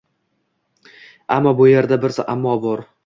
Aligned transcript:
Ammo 1.37 1.53
bu 1.59 1.67
yerda 1.73 1.99
bir 2.07 2.17
«ammo» 2.37 2.57
bor! 2.65 2.85